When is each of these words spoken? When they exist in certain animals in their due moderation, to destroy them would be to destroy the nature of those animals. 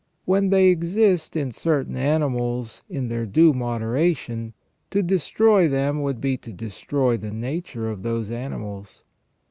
When 0.25 0.49
they 0.49 0.69
exist 0.69 1.35
in 1.35 1.51
certain 1.51 1.95
animals 1.95 2.81
in 2.89 3.07
their 3.07 3.27
due 3.27 3.53
moderation, 3.53 4.55
to 4.89 5.03
destroy 5.03 5.67
them 5.67 6.01
would 6.01 6.19
be 6.19 6.37
to 6.37 6.51
destroy 6.51 7.17
the 7.17 7.29
nature 7.29 7.87
of 7.87 8.01
those 8.01 8.31
animals. 8.31 9.03